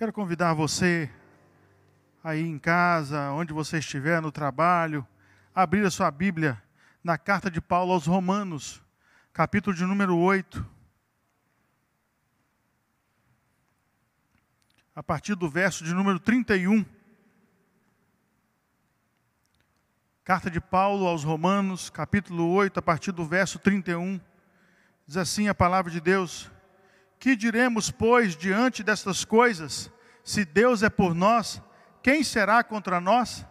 [0.00, 1.10] Quero convidar você
[2.24, 5.06] aí em casa, onde você estiver, no trabalho,
[5.54, 6.58] a abrir a sua Bíblia
[7.04, 8.82] na carta de Paulo aos Romanos,
[9.30, 10.66] capítulo de número 8.
[14.96, 16.82] A partir do verso de número 31.
[20.24, 24.18] Carta de Paulo aos Romanos, capítulo 8, a partir do verso 31.
[25.06, 26.50] Diz assim a palavra de Deus:
[27.20, 29.92] que diremos, pois, diante destas coisas?
[30.24, 31.62] Se Deus é por nós,
[32.02, 33.46] quem será contra nós?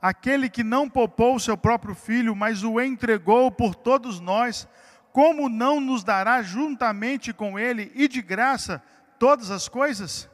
[0.00, 4.68] Aquele que não poupou seu próprio filho, mas o entregou por todos nós,
[5.10, 8.82] como não nos dará juntamente com ele e de graça
[9.18, 10.28] todas as coisas?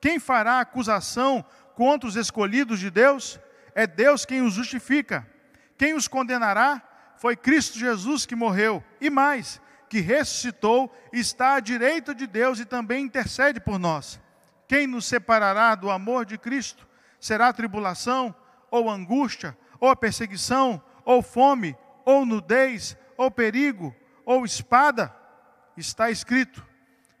[0.00, 1.44] Quem fará acusação
[1.74, 3.38] contra os escolhidos de Deus?
[3.74, 5.28] É Deus quem os justifica.
[5.76, 6.82] Quem os condenará?
[7.16, 8.82] Foi Cristo Jesus que morreu.
[8.98, 9.60] E mais,
[9.90, 14.20] que ressuscitou, está à direita de Deus e também intercede por nós.
[14.68, 16.86] Quem nos separará do amor de Cristo?
[17.18, 18.32] Será tribulação,
[18.70, 23.92] ou angústia, ou perseguição, ou fome, ou nudez, ou perigo,
[24.24, 25.12] ou espada?
[25.76, 26.64] Está escrito: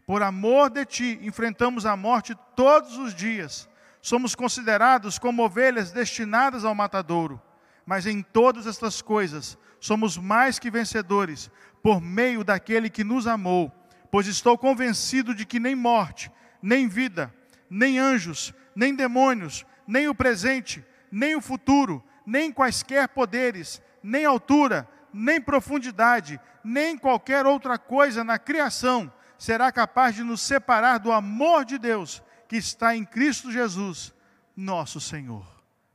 [0.06, 3.68] Por amor de ti enfrentamos a morte todos os dias.
[4.00, 7.42] Somos considerados como ovelhas destinadas ao matadouro.
[7.84, 11.50] Mas em todas estas coisas somos mais que vencedores
[11.82, 13.72] por meio daquele que nos amou,
[14.10, 16.30] pois estou convencido de que nem morte,
[16.62, 17.34] nem vida,
[17.68, 24.88] nem anjos, nem demônios, nem o presente, nem o futuro, nem quaisquer poderes, nem altura,
[25.12, 31.64] nem profundidade, nem qualquer outra coisa na criação será capaz de nos separar do amor
[31.64, 34.12] de Deus que está em Cristo Jesus,
[34.54, 35.46] nosso Senhor.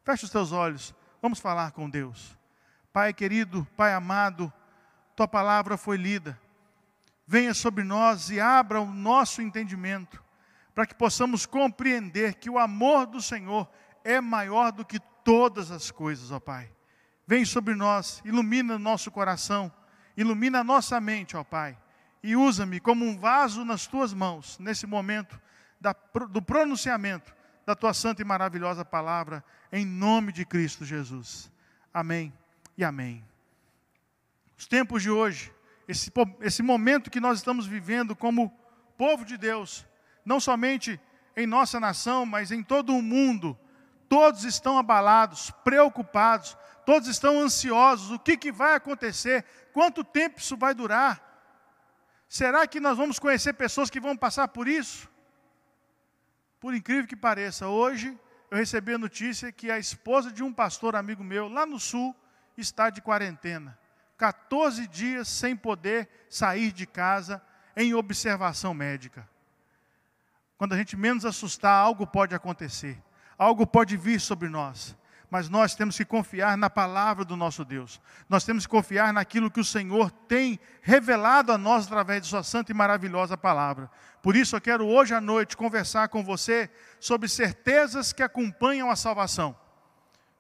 [0.04, 2.38] Feche os teus olhos, vamos falar com Deus.
[2.92, 4.52] Pai querido, Pai amado,
[5.16, 6.40] tua palavra foi lida.
[7.26, 10.24] Venha sobre nós e abra o nosso entendimento,
[10.74, 13.68] para que possamos compreender que o amor do Senhor
[14.04, 16.70] é maior do que todas as coisas, ó Pai.
[17.26, 19.72] Vem sobre nós, ilumina nosso coração,
[20.16, 21.76] ilumina nossa mente, ó Pai,
[22.22, 25.40] e usa-me como um vaso nas tuas mãos, nesse momento
[25.80, 25.96] da,
[26.30, 27.34] do pronunciamento
[27.66, 31.52] da tua santa e maravilhosa palavra, em nome de Cristo Jesus.
[31.92, 32.32] Amém
[32.78, 33.26] e amém.
[34.58, 35.54] Os tempos de hoje,
[35.88, 36.12] esse,
[36.42, 38.50] esse momento que nós estamos vivendo como
[38.98, 39.86] povo de Deus,
[40.24, 41.00] não somente
[41.36, 43.58] em nossa nação, mas em todo o mundo,
[44.08, 48.12] todos estão abalados, preocupados, todos estão ansiosos.
[48.12, 49.44] O que, que vai acontecer?
[49.74, 51.22] Quanto tempo isso vai durar?
[52.28, 55.10] Será que nós vamos conhecer pessoas que vão passar por isso?
[56.60, 58.18] Por incrível que pareça, hoje
[58.50, 62.16] eu recebi a notícia que a esposa de um pastor amigo meu, lá no sul,
[62.58, 63.78] está de quarentena.
[64.18, 67.42] 14 dias sem poder sair de casa
[67.76, 69.28] em observação médica.
[70.58, 73.02] Quando a gente menos assustar, algo pode acontecer,
[73.38, 74.96] algo pode vir sobre nós,
[75.30, 78.00] mas nós temos que confiar na palavra do nosso Deus,
[78.30, 82.42] nós temos que confiar naquilo que o Senhor tem revelado a nós através de Sua
[82.44, 83.92] santa e maravilhosa palavra.
[84.22, 86.70] Por isso eu quero hoje à noite conversar com você
[87.02, 89.54] sobre certezas que acompanham a salvação,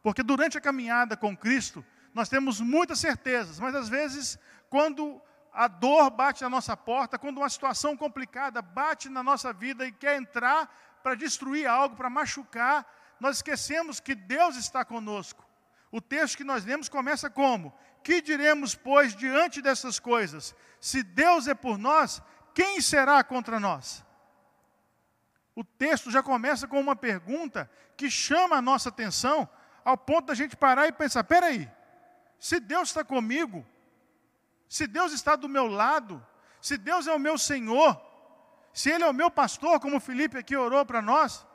[0.01, 1.83] porque durante a caminhada com Cristo,
[2.15, 4.39] nós temos muitas certezas, mas às vezes,
[4.69, 5.21] quando
[5.51, 9.91] a dor bate na nossa porta, quando uma situação complicada bate na nossa vida e
[9.91, 10.73] quer entrar
[11.03, 12.89] para destruir algo, para machucar,
[13.19, 15.45] nós esquecemos que Deus está conosco.
[15.91, 17.77] O texto que nós lemos começa como?
[18.01, 20.55] Que diremos, pois, diante dessas coisas?
[20.79, 22.21] Se Deus é por nós,
[22.53, 24.05] quem será contra nós?
[25.53, 29.49] O texto já começa com uma pergunta que chama a nossa atenção,
[29.83, 31.69] ao ponto da gente parar e pensar: peraí,
[32.39, 33.65] se Deus está comigo,
[34.67, 36.25] se Deus está do meu lado,
[36.61, 37.99] se Deus é o meu Senhor,
[38.73, 41.45] se Ele é o meu pastor, como Felipe aqui orou para nós,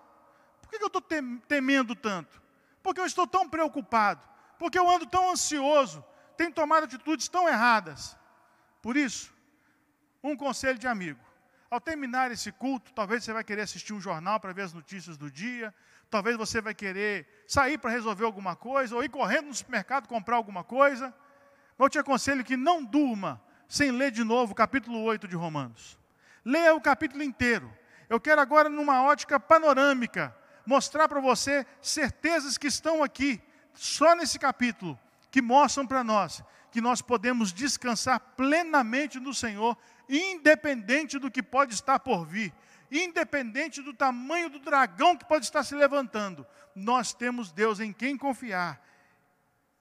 [0.62, 1.02] por que eu estou
[1.46, 2.40] temendo tanto?
[2.82, 4.26] Porque eu estou tão preocupado,
[4.58, 6.04] porque eu ando tão ansioso,
[6.36, 8.16] tenho tomado atitudes tão erradas.
[8.80, 9.34] Por isso,
[10.22, 11.20] um conselho de amigo.
[11.70, 15.16] Ao terminar esse culto, talvez você vai querer assistir um jornal para ver as notícias
[15.16, 15.74] do dia,
[16.10, 20.36] talvez você vai querer sair para resolver alguma coisa, ou ir correndo no supermercado comprar
[20.36, 21.14] alguma coisa.
[21.78, 25.36] Mas eu te aconselho que não durma sem ler de novo o capítulo 8 de
[25.36, 25.98] Romanos.
[26.44, 27.72] Leia o capítulo inteiro.
[28.08, 30.36] Eu quero agora, numa ótica panorâmica,
[30.66, 33.40] mostrar para você certezas que estão aqui,
[33.72, 34.98] só nesse capítulo,
[35.30, 39.76] que mostram para nós que nós podemos descansar plenamente no Senhor,
[40.08, 42.52] independente do que pode estar por vir
[42.90, 48.16] independente do tamanho do dragão que pode estar se levantando, nós temos Deus em quem
[48.16, 48.84] confiar.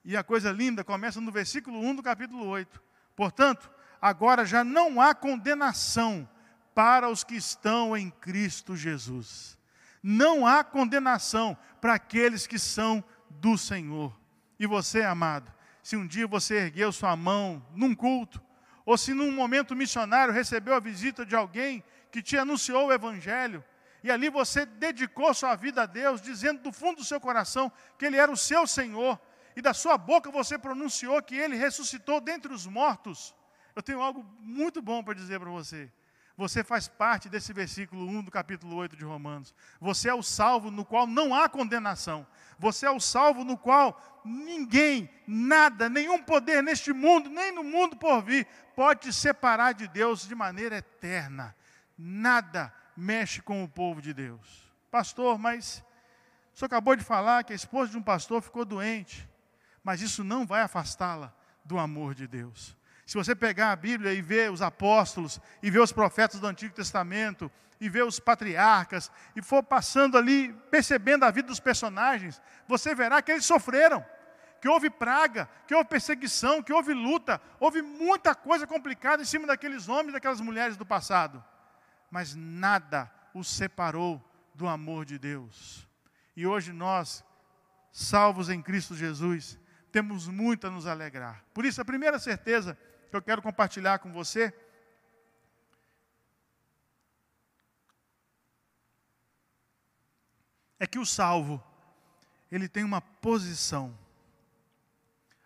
[0.04, 2.80] E a coisa linda começa no versículo 1 do capítulo 8.
[3.16, 3.70] Portanto,
[4.00, 6.28] agora já não há condenação
[6.74, 9.58] para os que estão em Cristo Jesus.
[10.02, 14.18] Não há condenação para aqueles que são do Senhor.
[14.58, 15.52] E você, amado,
[15.82, 18.40] se um dia você ergueu sua mão num culto,
[18.84, 23.64] ou se num momento missionário recebeu a visita de alguém que te anunciou o Evangelho,
[24.02, 28.06] e ali você dedicou sua vida a Deus, dizendo do fundo do seu coração que
[28.06, 29.20] Ele era o seu Senhor,
[29.54, 33.34] e da sua boca você pronunciou que Ele ressuscitou dentre os mortos.
[33.74, 35.90] Eu tenho algo muito bom para dizer para você.
[36.36, 39.54] Você faz parte desse versículo 1 do capítulo 8 de Romanos.
[39.78, 42.26] Você é o salvo no qual não há condenação.
[42.58, 47.94] Você é o salvo no qual ninguém, nada, nenhum poder neste mundo, nem no mundo
[47.96, 51.54] por vir, pode te separar de Deus de maneira eterna.
[52.02, 54.72] Nada mexe com o povo de Deus.
[54.90, 55.84] Pastor, mas
[56.54, 59.28] o senhor acabou de falar que a esposa de um pastor ficou doente,
[59.84, 61.30] mas isso não vai afastá-la
[61.62, 62.74] do amor de Deus.
[63.04, 66.74] Se você pegar a Bíblia e ver os apóstolos, e ver os profetas do Antigo
[66.74, 72.94] Testamento, e ver os patriarcas, e for passando ali, percebendo a vida dos personagens, você
[72.94, 74.02] verá que eles sofreram,
[74.58, 79.46] que houve praga, que houve perseguição, que houve luta, houve muita coisa complicada em cima
[79.46, 81.44] daqueles homens, daquelas mulheres do passado.
[82.10, 84.22] Mas nada os separou
[84.54, 85.86] do amor de Deus.
[86.36, 87.24] E hoje nós,
[87.92, 89.58] salvos em Cristo Jesus,
[89.92, 91.44] temos muito a nos alegrar.
[91.52, 92.76] Por isso, a primeira certeza
[93.10, 94.54] que eu quero compartilhar com você.
[100.78, 101.62] É que o salvo,
[102.50, 103.98] ele tem uma posição.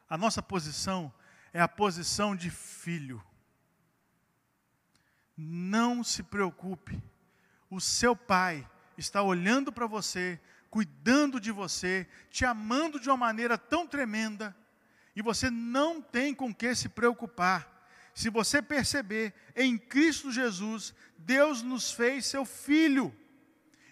[0.08, 1.12] A nossa posição
[1.52, 3.24] é a posição de filho.
[5.36, 7.02] Não se preocupe,
[7.68, 10.40] o seu pai está olhando para você,
[10.70, 14.56] cuidando de você, te amando de uma maneira tão tremenda,
[15.16, 17.68] e você não tem com que se preocupar.
[18.14, 23.14] Se você perceber, em Cristo Jesus, Deus nos fez seu filho.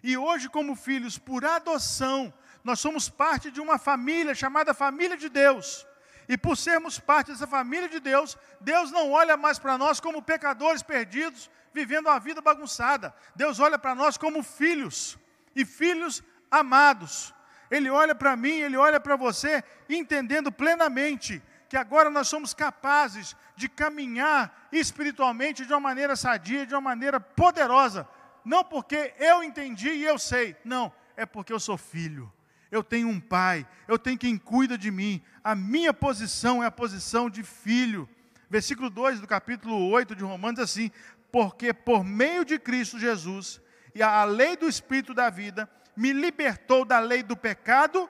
[0.02, 5.28] E hoje, como filhos por adoção, nós somos parte de uma família chamada família de
[5.28, 5.86] Deus.
[6.32, 10.22] E por sermos parte dessa família de Deus, Deus não olha mais para nós como
[10.22, 13.14] pecadores perdidos, vivendo uma vida bagunçada.
[13.36, 15.18] Deus olha para nós como filhos,
[15.54, 17.34] e filhos amados.
[17.70, 23.36] Ele olha para mim, ele olha para você, entendendo plenamente que agora nós somos capazes
[23.54, 28.08] de caminhar espiritualmente de uma maneira sadia, de uma maneira poderosa.
[28.42, 32.32] Não porque eu entendi e eu sei, não, é porque eu sou filho.
[32.72, 35.22] Eu tenho um pai, eu tenho quem cuida de mim.
[35.44, 38.08] A minha posição é a posição de filho.
[38.48, 40.90] Versículo 2 do capítulo 8 de Romanos assim:
[41.30, 43.60] Porque por meio de Cristo Jesus
[43.94, 48.08] e a lei do Espírito da vida, me libertou da lei do pecado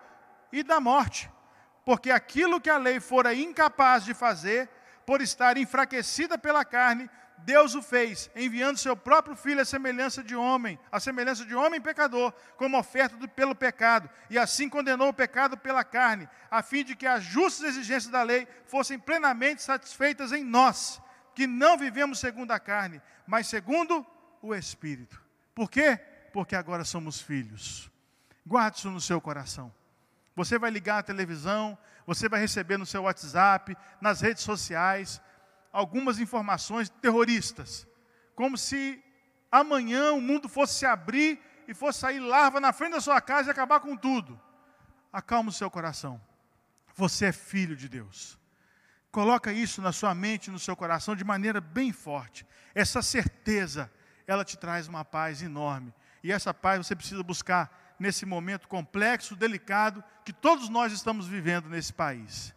[0.52, 1.28] e da morte.
[1.84, 4.68] Porque aquilo que a lei fora incapaz de fazer,
[5.04, 7.10] por estar enfraquecida pela carne,
[7.44, 11.80] Deus o fez, enviando seu próprio filho à semelhança de homem, à semelhança de homem
[11.80, 16.84] pecador, como oferta do, pelo pecado, e assim condenou o pecado pela carne, a fim
[16.84, 21.00] de que as justas exigências da lei fossem plenamente satisfeitas em nós,
[21.34, 24.06] que não vivemos segundo a carne, mas segundo
[24.40, 25.20] o Espírito.
[25.54, 26.00] Por quê?
[26.32, 27.90] porque agora somos filhos.
[28.44, 29.72] Guarde isso no seu coração.
[30.34, 35.20] Você vai ligar a televisão, você vai receber no seu WhatsApp, nas redes sociais,
[35.72, 37.86] algumas informações terroristas,
[38.34, 39.02] como se
[39.50, 43.48] amanhã o mundo fosse se abrir e fosse sair larva na frente da sua casa
[43.48, 44.40] e acabar com tudo.
[45.12, 46.20] Acalma o seu coração.
[46.94, 48.38] Você é filho de Deus.
[49.10, 52.46] Coloca isso na sua mente, no seu coração de maneira bem forte.
[52.74, 53.90] Essa certeza,
[54.26, 59.36] ela te traz uma paz enorme e essa paz você precisa buscar nesse momento complexo,
[59.36, 62.54] delicado, que todos nós estamos vivendo nesse país.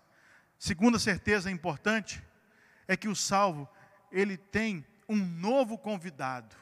[0.58, 2.24] Segunda certeza importante
[2.88, 3.68] é que o salvo,
[4.12, 6.56] ele tem um novo convidado.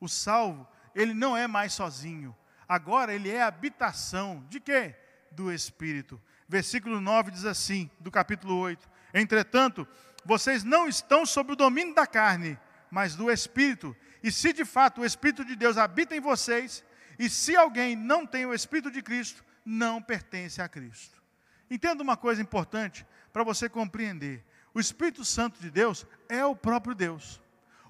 [0.00, 2.34] O salvo, ele não é mais sozinho.
[2.68, 4.94] Agora ele é habitação de quê?
[5.30, 6.20] Do Espírito.
[6.48, 9.86] Versículo 9 diz assim, do capítulo 8: Entretanto,
[10.24, 12.58] vocês não estão sob o domínio da carne,
[12.90, 16.84] mas do Espírito, e se de fato o Espírito de Deus habita em vocês,
[17.18, 21.22] e se alguém não tem o Espírito de Cristo, não pertence a Cristo.
[21.70, 26.94] Entenda uma coisa importante para você compreender: o Espírito Santo de Deus é o próprio
[26.94, 27.40] Deus.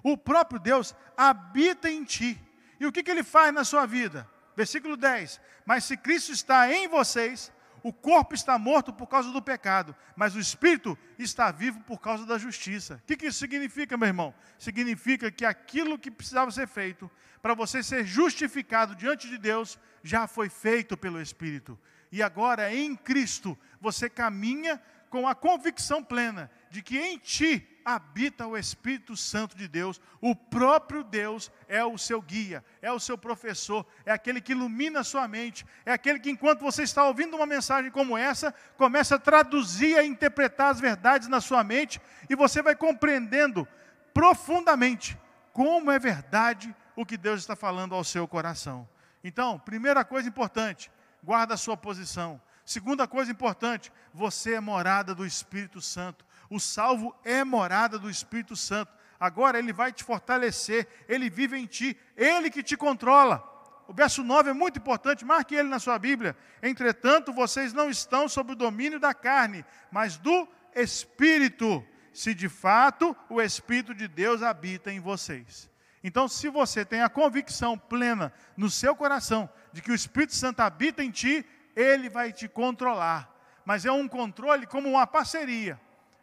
[0.03, 2.39] O próprio Deus habita em ti.
[2.79, 4.29] E o que, que ele faz na sua vida?
[4.55, 7.51] Versículo 10: Mas se Cristo está em vocês,
[7.81, 12.25] o corpo está morto por causa do pecado, mas o espírito está vivo por causa
[12.25, 12.95] da justiça.
[12.95, 14.33] O que, que isso significa, meu irmão?
[14.57, 17.09] Significa que aquilo que precisava ser feito
[17.41, 21.77] para você ser justificado diante de Deus já foi feito pelo Espírito.
[22.11, 28.47] E agora, em Cristo, você caminha com a convicção plena de que em ti habita
[28.47, 30.01] o Espírito Santo de Deus.
[30.19, 35.01] O próprio Deus é o seu guia, é o seu professor, é aquele que ilumina
[35.01, 39.15] a sua mente, é aquele que, enquanto você está ouvindo uma mensagem como essa, começa
[39.15, 43.67] a traduzir, a interpretar as verdades na sua mente e você vai compreendendo
[44.13, 45.17] profundamente
[45.53, 48.87] como é verdade o que Deus está falando ao seu coração.
[49.23, 50.91] Então, primeira coisa importante,
[51.23, 52.41] guarda a sua posição.
[52.65, 56.25] Segunda coisa importante, você é morada do Espírito Santo.
[56.49, 58.91] O salvo é morada do Espírito Santo.
[59.19, 63.51] Agora ele vai te fortalecer, ele vive em ti, ele que te controla.
[63.87, 66.35] O verso 9 é muito importante, marque ele na sua Bíblia.
[66.61, 73.15] Entretanto, vocês não estão sob o domínio da carne, mas do Espírito, se de fato
[73.29, 75.69] o Espírito de Deus habita em vocês.
[76.03, 80.61] Então, se você tem a convicção plena no seu coração de que o Espírito Santo
[80.61, 81.45] habita em ti,
[81.75, 83.33] ele vai te controlar.
[83.65, 85.79] Mas é um controle como uma parceria.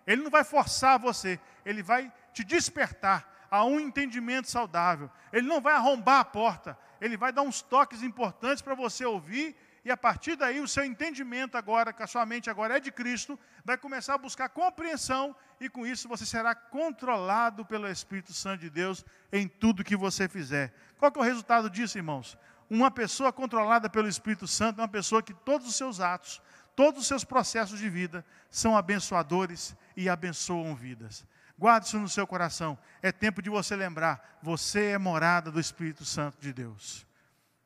[0.06, 5.10] Ele não vai forçar você, ele vai te despertar a um entendimento saudável.
[5.32, 9.56] Ele não vai arrombar a porta, ele vai dar uns toques importantes para você ouvir
[9.84, 12.92] e a partir daí o seu entendimento agora, que a sua mente agora é de
[12.92, 18.60] Cristo, vai começar a buscar compreensão e com isso você será controlado pelo Espírito Santo
[18.60, 20.72] de Deus em tudo que você fizer.
[20.98, 22.38] Qual que é o resultado disso, irmãos?
[22.68, 26.40] Uma pessoa controlada pelo Espírito Santo é uma pessoa que todos os seus atos,
[26.74, 31.26] todos os seus processos de vida são abençoadores e abençoam vidas.
[31.58, 32.78] Guarde isso no seu coração.
[33.00, 37.06] É tempo de você lembrar: você é morada do Espírito Santo de Deus.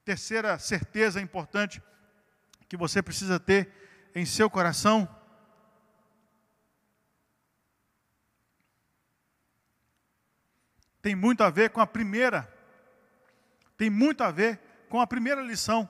[0.05, 1.83] Terceira certeza importante
[2.69, 5.09] que você precisa ter em seu coração
[11.07, 12.53] tem muito a ver com a primeira,
[13.77, 15.89] tem muito a ver com a primeira lição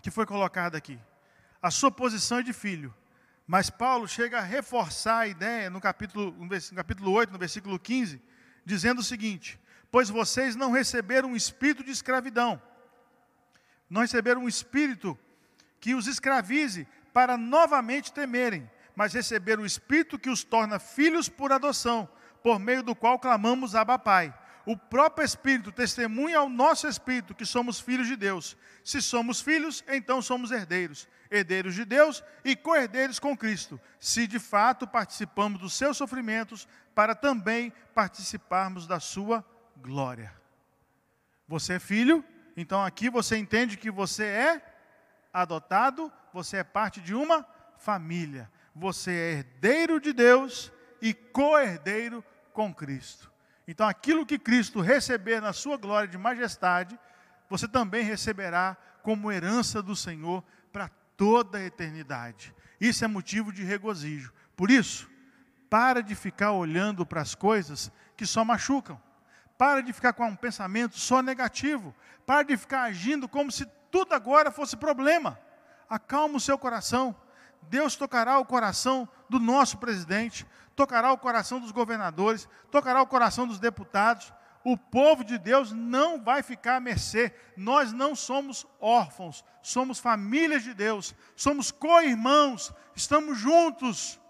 [0.00, 0.98] que foi colocada aqui.
[1.60, 2.94] A sua posição é de filho.
[3.46, 8.20] Mas Paulo chega a reforçar a ideia no capítulo, no capítulo 8, no versículo 15,
[8.64, 9.60] dizendo o seguinte:
[9.90, 12.60] Pois vocês não receberam um espírito de escravidão,
[13.90, 15.18] não receberam um espírito
[15.80, 21.52] que os escravize para novamente temerem, mas receberam o espírito que os torna filhos por
[21.52, 22.08] adoção,
[22.42, 24.32] por meio do qual clamamos Abba Pai
[24.64, 28.56] o próprio Espírito testemunha ao nosso Espírito que somos filhos de Deus.
[28.84, 34.38] Se somos filhos, então somos herdeiros, herdeiros de Deus e co-herdeiros com Cristo, se de
[34.38, 39.44] fato participamos dos seus sofrimentos, para também participarmos da sua
[39.76, 40.32] glória.
[41.48, 42.24] Você é filho,
[42.56, 44.62] então aqui você entende que você é
[45.32, 47.46] adotado, você é parte de uma
[47.78, 53.31] família, você é herdeiro de Deus e co-herdeiro com Cristo.
[53.66, 56.98] Então, aquilo que Cristo receber na sua glória de majestade,
[57.48, 60.42] você também receberá como herança do Senhor
[60.72, 62.54] para toda a eternidade.
[62.80, 64.32] Isso é motivo de regozijo.
[64.56, 65.08] Por isso,
[65.70, 69.00] para de ficar olhando para as coisas que só machucam.
[69.56, 71.94] Para de ficar com um pensamento só negativo.
[72.26, 75.38] Para de ficar agindo como se tudo agora fosse problema.
[75.88, 77.14] Acalma o seu coração.
[77.62, 83.46] Deus tocará o coração do nosso presidente, tocará o coração dos governadores, tocará o coração
[83.46, 84.32] dos deputados.
[84.64, 87.34] O povo de Deus não vai ficar à mercê.
[87.56, 94.20] Nós não somos órfãos, somos famílias de Deus, somos co-irmãos, estamos juntos.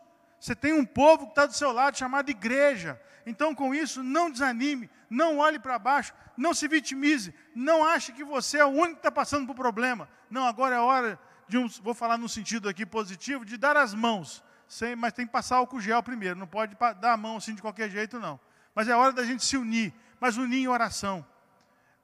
[0.40, 3.00] Você tem um povo que está do seu lado chamado igreja.
[3.24, 8.24] Então, com isso, não desanime, não olhe para baixo, não se vitimize, não ache que
[8.24, 10.08] você é o único que está passando por problema.
[10.28, 13.94] Não, agora é hora de um, vou falar no sentido aqui positivo, de dar as
[13.94, 17.54] mãos sem, mas tem que passar álcool gel primeiro, não pode dar a mão assim
[17.54, 18.40] de qualquer jeito, não.
[18.74, 21.22] Mas é hora da gente se unir, mas unir em oração.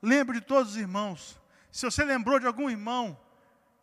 [0.03, 1.41] Lembre de todos os irmãos.
[1.73, 3.19] Se você lembrou de algum irmão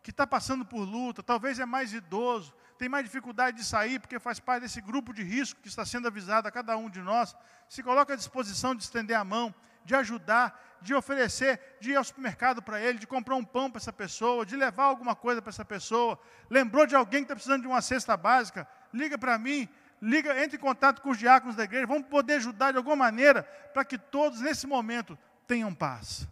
[0.04, 4.20] que está passando por luta, talvez é mais idoso, tem mais dificuldade de sair porque
[4.20, 7.34] faz parte desse grupo de risco que está sendo avisado a cada um de nós,
[7.68, 9.52] se coloca à disposição de estender a mão,
[9.84, 13.80] de ajudar, de oferecer, de ir ao supermercado para ele, de comprar um pão para
[13.80, 16.16] essa pessoa, de levar alguma coisa para essa pessoa.
[16.48, 18.68] Lembrou de alguém que está precisando de uma cesta básica?
[18.92, 19.68] Liga para mim,
[20.00, 23.42] liga, entre em contato com os diáconos da igreja, vamos poder ajudar de alguma maneira
[23.72, 26.26] para que todos nesse momento tenham paz.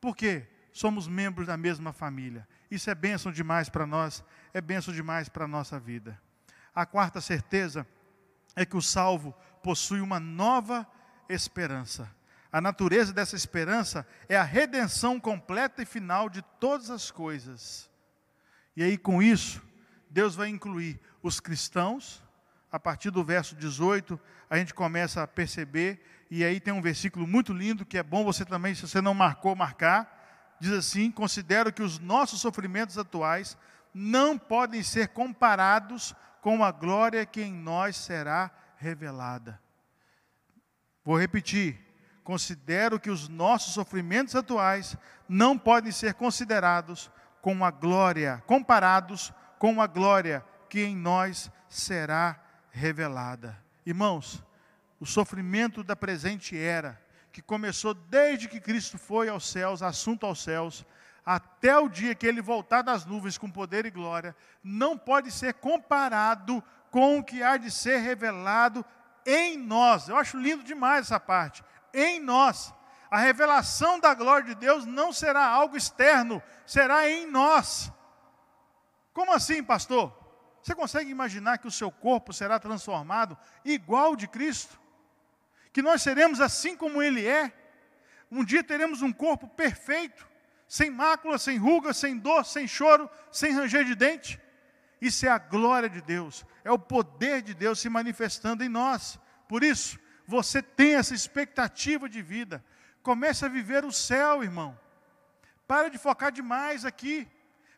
[0.00, 0.46] Por quê?
[0.72, 2.46] Somos membros da mesma família.
[2.70, 6.18] Isso é bênção demais para nós, é bênção demais para a nossa vida.
[6.74, 7.86] A quarta certeza
[8.56, 10.86] é que o salvo possui uma nova
[11.28, 12.10] esperança.
[12.50, 17.90] A natureza dessa esperança é a redenção completa e final de todas as coisas.
[18.76, 19.62] E aí, com isso,
[20.10, 22.22] Deus vai incluir os cristãos,
[22.70, 24.18] a partir do verso 18,
[24.50, 28.24] a gente começa a perceber, e aí tem um versículo muito lindo, que é bom
[28.24, 30.56] você também, se você não marcou, marcar.
[30.58, 33.56] Diz assim: Considero que os nossos sofrimentos atuais
[33.94, 39.60] não podem ser comparados com a glória que em nós será revelada.
[41.04, 41.78] Vou repetir.
[42.24, 44.96] Considero que os nossos sofrimentos atuais
[45.28, 47.10] não podem ser considerados
[47.40, 53.62] com a glória, comparados com a glória que em nós será revelada.
[53.84, 54.42] Irmãos,
[54.98, 56.98] o sofrimento da presente era,
[57.30, 60.86] que começou desde que Cristo foi aos céus, assunto aos céus,
[61.26, 65.52] até o dia que ele voltar das nuvens com poder e glória, não pode ser
[65.52, 68.82] comparado com o que há de ser revelado
[69.26, 70.08] em nós.
[70.08, 71.62] Eu acho lindo demais essa parte.
[71.92, 72.72] Em nós.
[73.10, 77.92] A revelação da glória de Deus não será algo externo, será em nós.
[79.12, 80.21] Como assim, pastor?
[80.62, 84.80] Você consegue imaginar que o seu corpo será transformado igual de Cristo?
[85.72, 87.52] Que nós seremos assim como Ele é?
[88.30, 90.26] Um dia teremos um corpo perfeito,
[90.68, 94.40] sem mácula, sem ruga, sem dor, sem choro, sem ranger de dente?
[95.00, 99.18] Isso é a glória de Deus, é o poder de Deus se manifestando em nós.
[99.48, 102.64] Por isso, você tem essa expectativa de vida.
[103.02, 104.78] Comece a viver o céu, irmão.
[105.66, 107.28] Para de focar demais aqui.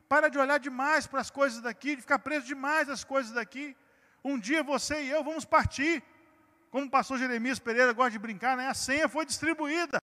[0.09, 3.77] Para de olhar demais para as coisas daqui, de ficar preso demais às coisas daqui.
[4.25, 6.03] Um dia você e eu vamos partir.
[6.71, 8.69] Como o pastor Jeremias Pereira gosta de brincar, né?
[8.69, 10.03] a senha foi distribuída.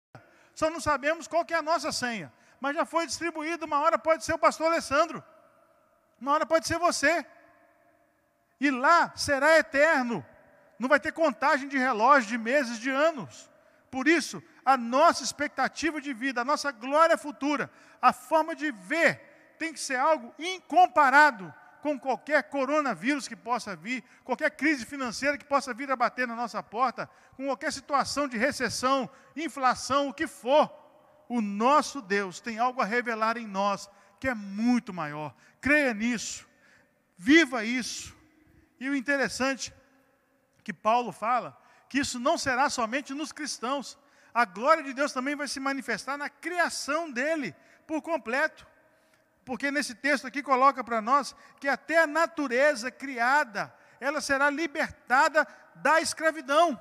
[0.54, 2.32] Só não sabemos qual que é a nossa senha.
[2.60, 3.64] Mas já foi distribuída.
[3.66, 5.22] Uma hora pode ser o pastor Alessandro.
[6.20, 7.24] Uma hora pode ser você.
[8.60, 10.24] E lá será eterno.
[10.78, 13.50] Não vai ter contagem de relógio, de meses, de anos.
[13.90, 19.20] Por isso, a nossa expectativa de vida, a nossa glória futura, a forma de ver,
[19.60, 21.52] tem que ser algo incomparado
[21.82, 26.34] com qualquer coronavírus que possa vir, qualquer crise financeira que possa vir a bater na
[26.34, 30.74] nossa porta, com qualquer situação de recessão, inflação, o que for.
[31.28, 33.86] O nosso Deus tem algo a revelar em nós
[34.18, 35.34] que é muito maior.
[35.60, 36.48] Creia nisso,
[37.18, 38.16] viva isso.
[38.80, 39.74] E o interessante
[40.64, 41.54] que Paulo fala,
[41.86, 43.98] que isso não será somente nos cristãos.
[44.32, 47.54] A glória de Deus também vai se manifestar na criação dele
[47.86, 48.69] por completo.
[49.44, 55.46] Porque nesse texto aqui coloca para nós que até a natureza criada, ela será libertada
[55.74, 56.78] da escravidão.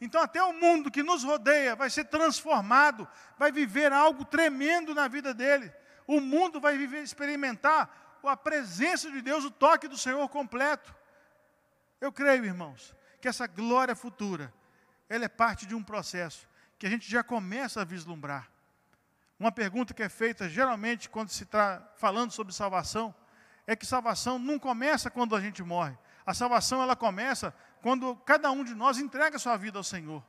[0.00, 3.06] Então, até o mundo que nos rodeia vai ser transformado,
[3.38, 5.72] vai viver algo tremendo na vida dele
[6.10, 10.92] o mundo vai viver, experimentar a presença de Deus, o toque do Senhor completo.
[12.00, 14.52] Eu creio, irmãos, que essa glória futura,
[15.08, 16.48] ela é parte de um processo
[16.78, 18.50] que a gente já começa a vislumbrar.
[19.40, 23.12] Uma pergunta que é feita geralmente quando se está falando sobre salvação,
[23.66, 25.96] é que salvação não começa quando a gente morre.
[26.24, 30.22] A salvação ela começa quando cada um de nós entrega sua vida ao Senhor.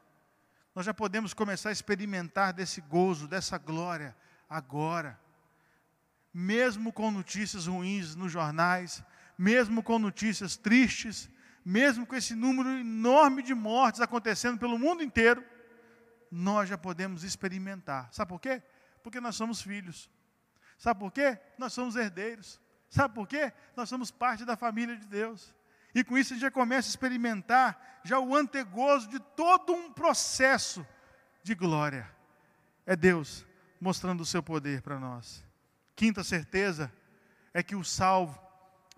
[0.73, 4.15] Nós já podemos começar a experimentar desse gozo, dessa glória
[4.49, 5.19] agora
[6.33, 9.03] mesmo com notícias ruins nos jornais,
[9.37, 11.29] mesmo com notícias tristes,
[11.63, 15.43] mesmo com esse número enorme de mortes acontecendo pelo mundo inteiro,
[16.31, 18.07] nós já podemos experimentar.
[18.11, 18.63] Sabe por quê?
[19.03, 20.09] Porque nós somos filhos.
[20.77, 21.39] Sabe por quê?
[21.57, 22.59] Nós somos herdeiros.
[22.89, 23.53] Sabe por quê?
[23.75, 25.55] Nós somos parte da família de Deus.
[25.93, 29.91] E com isso a gente já começa a experimentar já o antegozo de todo um
[29.91, 30.85] processo
[31.43, 32.09] de glória.
[32.85, 33.45] É Deus
[33.79, 35.43] mostrando o seu poder para nós.
[35.95, 36.91] Quinta certeza
[37.53, 38.39] é que o salvo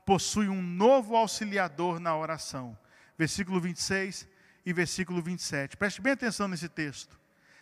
[0.06, 2.78] possui um novo auxiliador na oração.
[3.18, 4.28] Versículo 26
[4.66, 5.78] e versículo 27.
[5.78, 7.20] Preste bem atenção nesse texto.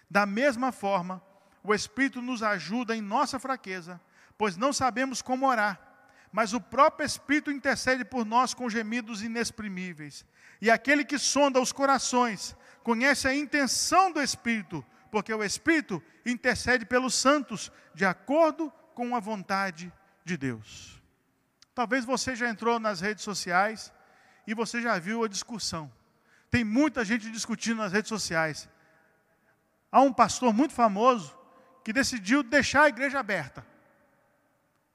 [0.09, 1.23] Da mesma forma,
[1.63, 4.01] o Espírito nos ajuda em nossa fraqueza,
[4.37, 5.79] pois não sabemos como orar,
[6.31, 10.25] mas o próprio Espírito intercede por nós com gemidos inexprimíveis.
[10.61, 16.85] E aquele que sonda os corações conhece a intenção do Espírito, porque o Espírito intercede
[16.85, 19.91] pelos santos, de acordo com a vontade
[20.23, 21.01] de Deus.
[21.75, 23.93] Talvez você já entrou nas redes sociais
[24.47, 25.91] e você já viu a discussão.
[26.49, 28.69] Tem muita gente discutindo nas redes sociais.
[29.91, 31.37] Há um pastor muito famoso
[31.83, 33.65] que decidiu deixar a igreja aberta.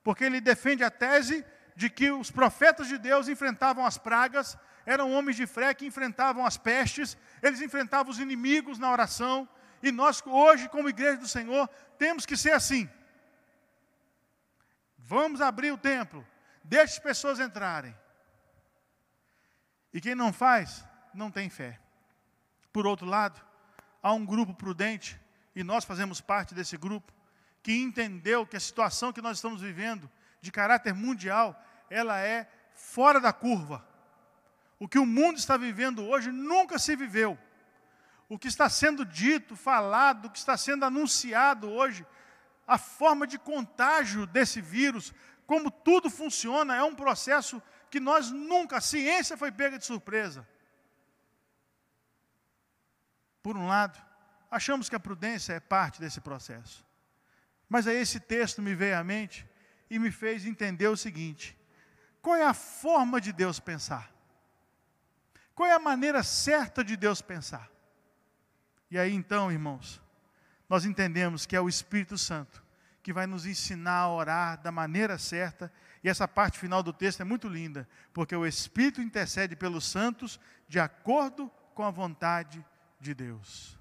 [0.03, 1.45] Porque ele defende a tese
[1.75, 6.47] de que os profetas de Deus enfrentavam as pragas, eram homens de fé que enfrentavam
[6.47, 9.49] as pestes, eles enfrentavam os inimigos na oração,
[9.83, 11.69] e nós hoje, como igreja do Senhor,
[11.99, 12.89] temos que ser assim.
[14.97, 16.27] Vamos abrir o templo.
[16.65, 17.95] Deixe as pessoas entrarem.
[19.93, 21.79] E quem não faz, não tem fé.
[22.73, 23.41] Por outro lado,
[24.03, 25.19] há um grupo prudente,
[25.57, 27.13] e nós fazemos parte desse grupo,
[27.63, 30.09] que entendeu que a situação que nós estamos vivendo,
[30.41, 33.85] de caráter mundial, ela é fora da curva.
[34.79, 37.39] O que o mundo está vivendo hoje nunca se viveu.
[38.29, 42.07] O que está sendo dito, falado, o que está sendo anunciado hoje,
[42.67, 45.15] a forma de contágio desse vírus,
[45.47, 50.47] como tudo funciona, é um processo que nós nunca, a ciência foi pega de surpresa.
[53.47, 53.97] por um lado,
[54.51, 56.85] achamos que a prudência é parte desse processo.
[57.69, 59.47] Mas aí esse texto me veio à mente
[59.91, 61.57] e me fez entender o seguinte:
[62.23, 64.13] qual é a forma de Deus pensar?
[65.55, 67.71] Qual é a maneira certa de Deus pensar?
[68.91, 70.01] E aí então, irmãos,
[70.69, 72.67] nós entendemos que é o Espírito Santo
[73.07, 75.73] que vai nos ensinar a orar da maneira certa.
[76.03, 80.41] E essa parte final do texto é muito linda, porque o Espírito intercede pelos santos
[80.69, 82.67] de acordo com a vontade
[82.99, 83.79] de Deus.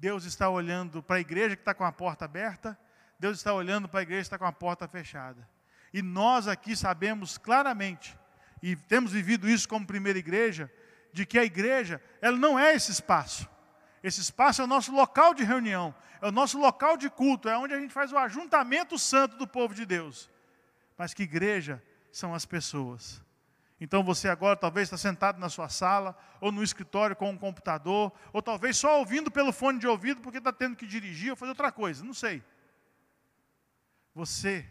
[0.00, 2.76] Deus está olhando para a igreja que está com a porta aberta,
[3.18, 5.46] Deus está olhando para a igreja que está com a porta fechada.
[5.92, 8.18] E nós aqui sabemos claramente,
[8.62, 10.72] e temos vivido isso como primeira igreja,
[11.12, 13.46] de que a igreja, ela não é esse espaço.
[14.02, 17.58] Esse espaço é o nosso local de reunião, é o nosso local de culto, é
[17.58, 20.30] onde a gente faz o ajuntamento santo do povo de Deus.
[20.96, 23.22] Mas que igreja são as pessoas.
[23.80, 28.12] Então você agora talvez está sentado na sua sala, ou no escritório com um computador,
[28.32, 31.50] ou talvez só ouvindo pelo fone de ouvido porque está tendo que dirigir ou fazer
[31.50, 32.42] outra coisa, não sei.
[34.14, 34.66] Você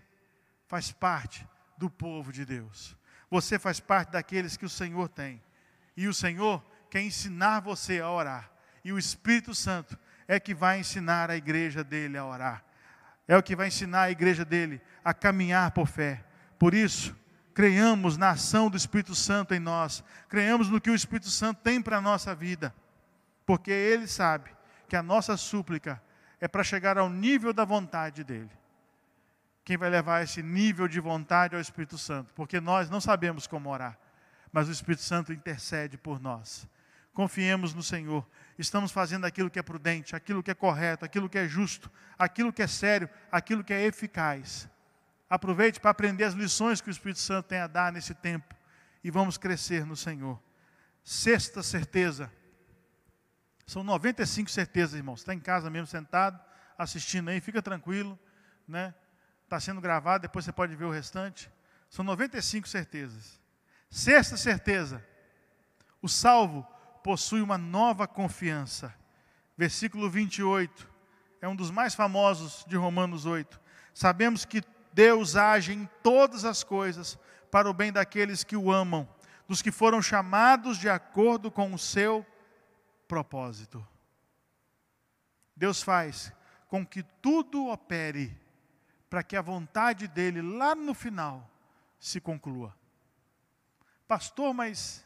[0.68, 2.96] faz parte do povo de Deus.
[3.32, 5.42] Você faz parte daqueles que o Senhor tem.
[5.98, 8.52] E o Senhor quer ensinar você a orar.
[8.84, 12.64] E o Espírito Santo é que vai ensinar a igreja dele a orar.
[13.28, 16.24] É o que vai ensinar a igreja dele a caminhar por fé.
[16.58, 17.16] Por isso,
[17.60, 20.02] creiamos na ação do Espírito Santo em nós.
[20.30, 22.74] Creiamos no que o Espírito Santo tem para a nossa vida.
[23.46, 24.50] Porque ele sabe
[24.88, 26.02] que a nossa súplica
[26.40, 28.50] é para chegar ao nível da vontade dele.
[29.66, 33.46] Quem vai levar esse nível de vontade é o Espírito Santo, porque nós não sabemos
[33.46, 34.00] como orar,
[34.54, 36.66] mas o Espírito Santo intercede por nós.
[37.14, 38.26] Confiemos no Senhor.
[38.58, 42.54] Estamos fazendo aquilo que é prudente, aquilo que é correto, aquilo que é justo, aquilo
[42.54, 44.70] que é sério, aquilo que é eficaz.
[45.30, 48.56] Aproveite para aprender as lições que o Espírito Santo tem a dar nesse tempo
[49.04, 50.42] e vamos crescer no Senhor.
[51.04, 52.32] Sexta certeza.
[53.66, 55.20] São 95 certezas, irmãos.
[55.20, 56.40] Está em casa mesmo sentado,
[56.78, 58.18] assistindo aí, fica tranquilo,
[58.68, 58.96] né?
[59.44, 61.52] Está sendo gravado, depois você pode ver o restante.
[61.90, 63.40] São 95 certezas.
[63.90, 65.06] Sexta certeza:
[66.02, 66.64] o salvo
[67.04, 68.94] possui uma nova confiança.
[69.58, 70.90] Versículo 28
[71.42, 73.60] é um dos mais famosos de Romanos 8.
[73.94, 77.18] Sabemos que Deus age em todas as coisas
[77.52, 79.08] para o bem daqueles que o amam,
[79.48, 82.26] dos que foram chamados de acordo com o seu
[83.08, 83.86] propósito.
[85.56, 86.32] Deus faz
[86.68, 88.36] com que tudo opere
[89.10, 91.50] para que a vontade dele lá no final
[92.00, 92.76] se conclua.
[94.08, 95.06] Pastor, mas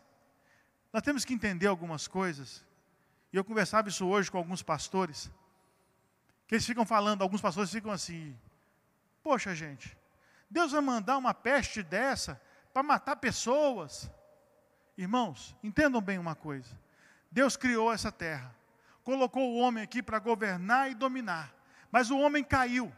[0.92, 2.64] nós temos que entender algumas coisas.
[3.32, 5.32] E eu conversava isso hoje com alguns pastores,
[6.48, 8.38] que eles ficam falando, alguns pastores ficam assim:
[9.24, 9.98] Poxa, gente,
[10.50, 12.40] Deus vai mandar uma peste dessa
[12.74, 14.12] para matar pessoas.
[14.98, 16.78] Irmãos, entendam bem uma coisa:
[17.32, 18.54] Deus criou essa terra,
[19.04, 21.54] colocou o homem aqui para governar e dominar,
[21.90, 22.94] mas o homem caiu.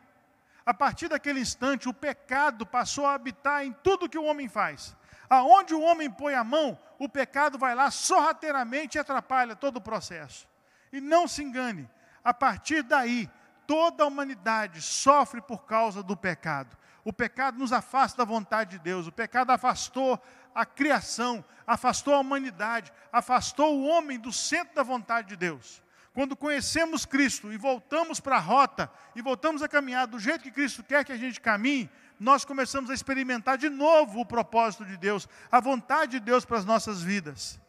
[0.66, 4.96] A partir daquele instante, o pecado passou a habitar em tudo que o homem faz.
[5.30, 9.82] Aonde o homem põe a mão, o pecado vai lá sorrateiramente e atrapalha todo o
[9.82, 10.48] processo.
[10.92, 11.88] E não se engane,
[12.24, 13.30] a partir daí,
[13.67, 16.78] toda a humanidade sofre por causa do pecado.
[17.04, 20.19] O pecado nos afasta da vontade de Deus, o pecado afastou
[20.54, 25.84] a criação, afastou a humanidade, afastou o homem do centro da vontade de Deus.
[26.13, 30.51] Quando conhecemos Cristo e voltamos para a rota, e voltamos a caminhar do jeito que
[30.51, 34.95] Cristo quer que a gente caminhe, nós começamos a experimentar de novo o propósito de
[34.95, 37.60] Deus, a vontade de Deus para as nossas vidas.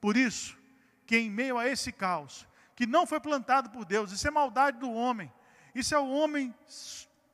[0.00, 0.58] Por isso,
[1.06, 4.78] que em meio a esse caos, que não foi plantado por Deus, isso é maldade
[4.78, 5.32] do homem,
[5.74, 6.54] isso é o homem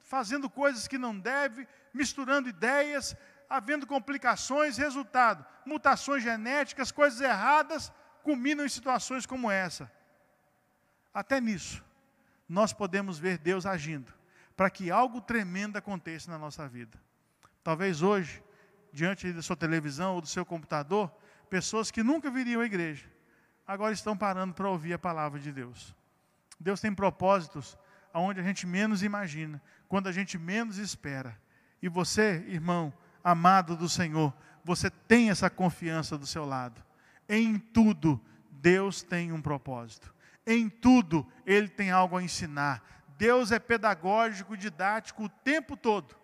[0.00, 3.16] fazendo coisas que não deve, misturando ideias,
[3.48, 9.90] havendo complicações, resultado, mutações genéticas, coisas erradas, culminam em situações como essa.
[11.12, 11.84] Até nisso,
[12.48, 14.12] nós podemos ver Deus agindo
[14.56, 17.00] para que algo tremendo aconteça na nossa vida.
[17.62, 18.42] Talvez hoje,
[18.92, 21.10] diante da sua televisão ou do seu computador,
[21.48, 23.08] pessoas que nunca viriam à igreja,
[23.70, 25.94] agora estão parando para ouvir a palavra de Deus.
[26.58, 27.78] Deus tem propósitos
[28.12, 31.40] aonde a gente menos imagina, quando a gente menos espera.
[31.80, 36.82] E você, irmão, amado do Senhor, você tem essa confiança do seu lado.
[37.28, 40.12] Em tudo, Deus tem um propósito.
[40.44, 42.82] Em tudo, Ele tem algo a ensinar.
[43.16, 46.16] Deus é pedagógico, didático o tempo todo.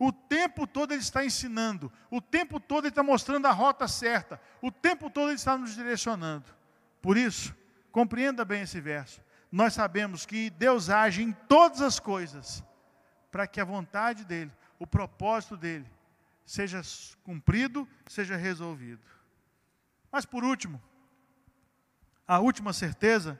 [0.00, 1.92] O tempo todo Ele está ensinando.
[2.10, 4.40] O tempo todo Ele está mostrando a rota certa.
[4.60, 6.57] O tempo todo Ele está nos direcionando.
[7.00, 7.54] Por isso,
[7.90, 9.20] compreenda bem esse verso.
[9.50, 12.62] Nós sabemos que Deus age em todas as coisas
[13.30, 15.90] para que a vontade dEle, o propósito dEle,
[16.44, 16.82] seja
[17.22, 19.02] cumprido, seja resolvido.
[20.10, 20.82] Mas por último,
[22.26, 23.38] a última certeza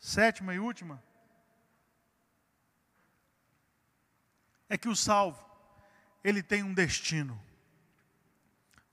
[0.00, 1.02] sétima e última,
[4.68, 5.44] é que o salvo,
[6.24, 7.40] ele tem um destino.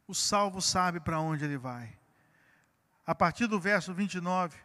[0.06, 1.97] O salvo sabe para onde ele vai.
[3.08, 4.58] A partir do verso 29,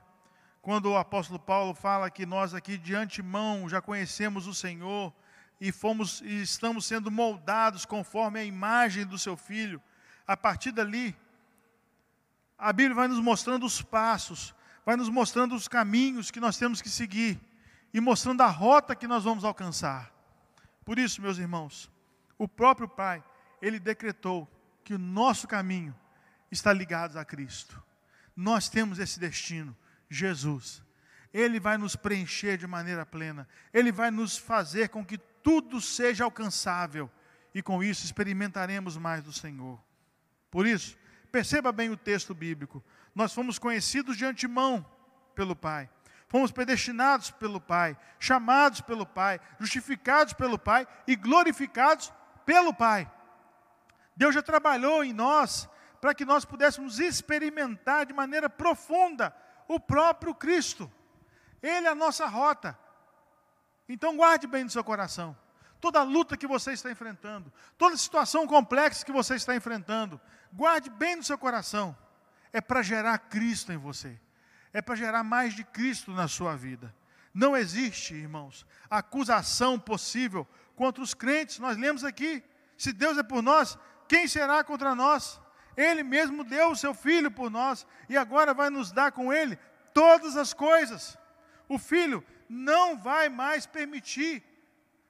[0.60, 5.14] quando o apóstolo Paulo fala que nós aqui de antemão já conhecemos o Senhor
[5.60, 9.80] e fomos e estamos sendo moldados conforme a imagem do seu filho,
[10.26, 11.16] a partir dali
[12.58, 14.52] a Bíblia vai nos mostrando os passos,
[14.84, 17.40] vai nos mostrando os caminhos que nós temos que seguir
[17.94, 20.12] e mostrando a rota que nós vamos alcançar.
[20.84, 21.88] Por isso, meus irmãos,
[22.36, 23.22] o próprio Pai,
[23.60, 24.48] ele decretou
[24.82, 25.94] que o nosso caminho
[26.50, 27.80] está ligado a Cristo.
[28.36, 29.76] Nós temos esse destino.
[30.12, 30.82] Jesus.
[31.32, 36.24] Ele vai nos preencher de maneira plena, ele vai nos fazer com que tudo seja
[36.24, 37.10] alcançável
[37.54, 39.82] e com isso experimentaremos mais do Senhor.
[40.50, 40.96] Por isso,
[41.32, 42.84] perceba bem o texto bíblico.
[43.14, 44.84] Nós fomos conhecidos de antemão
[45.34, 45.88] pelo Pai.
[46.28, 52.12] Fomos predestinados pelo Pai, chamados pelo Pai, justificados pelo Pai e glorificados
[52.44, 53.10] pelo Pai.
[54.14, 55.68] Deus já trabalhou em nós
[56.02, 59.32] para que nós pudéssemos experimentar de maneira profunda
[59.68, 60.90] o próprio Cristo.
[61.62, 62.76] Ele é a nossa rota.
[63.88, 65.38] Então guarde bem no seu coração.
[65.80, 70.20] Toda luta que você está enfrentando, toda situação complexa que você está enfrentando,
[70.52, 71.96] guarde bem no seu coração.
[72.52, 74.20] É para gerar Cristo em você.
[74.72, 76.92] É para gerar mais de Cristo na sua vida.
[77.32, 81.60] Não existe, irmãos, acusação possível contra os crentes.
[81.60, 82.42] Nós lemos aqui:
[82.76, 85.40] se Deus é por nós, quem será contra nós?
[85.76, 89.58] Ele mesmo deu o seu filho por nós e agora vai nos dar com ele
[89.92, 91.18] todas as coisas.
[91.68, 94.42] O filho não vai mais permitir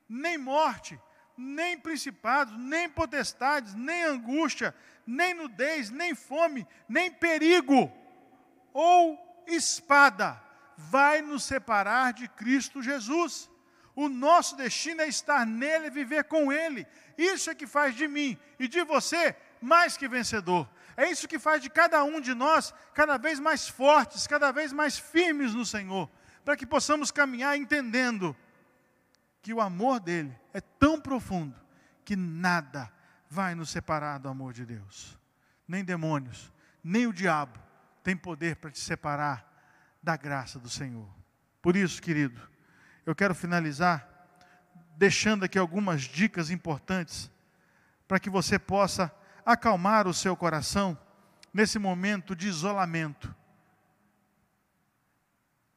[0.08, 1.00] nem morte,
[1.36, 4.74] nem principados, nem potestades, nem angústia,
[5.06, 7.90] nem nudez, nem fome, nem perigo
[8.72, 10.40] ou espada
[10.76, 13.50] vai nos separar de Cristo Jesus.
[13.94, 16.86] O nosso destino é estar nele e viver com ele.
[17.18, 20.68] Isso é que faz de mim e de você mais que vencedor.
[20.96, 24.72] É isso que faz de cada um de nós cada vez mais fortes, cada vez
[24.72, 26.10] mais firmes no Senhor,
[26.44, 28.36] para que possamos caminhar entendendo
[29.40, 31.54] que o amor dele é tão profundo
[32.04, 32.92] que nada
[33.28, 35.18] vai nos separar do amor de Deus.
[35.66, 37.58] Nem demônios, nem o diabo
[38.02, 39.50] tem poder para te separar
[40.02, 41.08] da graça do Senhor.
[41.60, 42.40] Por isso, querido,
[43.06, 44.08] eu quero finalizar
[44.96, 47.30] deixando aqui algumas dicas importantes
[48.06, 49.12] para que você possa
[49.44, 50.96] acalmar o seu coração
[51.52, 53.34] nesse momento de isolamento.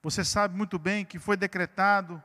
[0.02, 2.22] Você sabe muito bem que foi decretado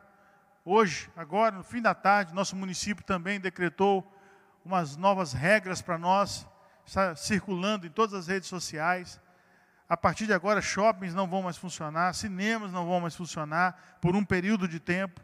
[0.64, 4.07] hoje, agora, no fim da tarde, nosso município também decretou
[4.64, 6.46] umas novas regras para nós,
[6.85, 9.20] está circulando em todas as redes sociais.
[9.88, 14.14] A partir de agora, shoppings não vão mais funcionar, cinemas não vão mais funcionar por
[14.14, 15.20] um período de tempo.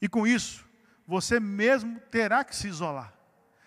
[0.00, 0.68] E com isso,
[1.06, 3.14] você mesmo terá que se isolar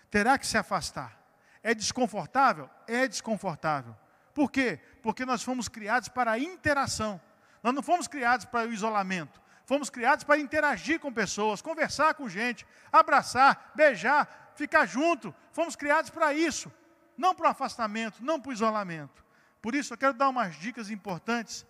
[0.10, 1.17] terá que se afastar.
[1.63, 2.70] É desconfortável?
[2.88, 3.96] É desconfortável.
[4.34, 4.80] Por quê?
[5.02, 7.20] Porque nós fomos criados para a interação.
[7.63, 9.41] Nós não fomos criados para o isolamento.
[9.65, 15.36] Fomos criados para interagir com pessoas, conversar com gente, abraçar, beijar, ficar junto.
[15.52, 16.72] Fomos criados para isso.
[17.17, 19.26] Não para o afastamento, não para o isolamento.
[19.62, 21.65] Por isso, eu quero dar umas dicas importantes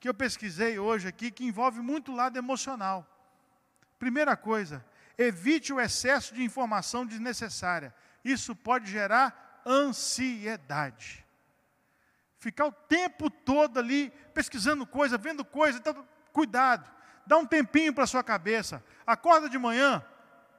[0.00, 3.06] que eu pesquisei hoje aqui, que envolve muito o lado emocional.
[3.98, 4.84] Primeira coisa,
[5.18, 7.94] Evite o excesso de informação desnecessária.
[8.24, 11.24] Isso pode gerar ansiedade.
[12.38, 16.90] Ficar o tempo todo ali pesquisando coisa, vendo coisa, então, cuidado.
[17.26, 18.84] Dá um tempinho para a sua cabeça.
[19.06, 20.04] Acorda de manhã,